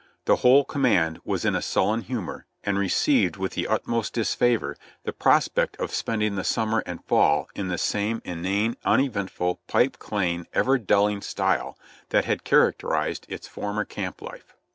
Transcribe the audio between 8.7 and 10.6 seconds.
uneventful, pipe claying,